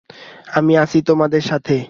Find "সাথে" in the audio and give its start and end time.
1.43-1.75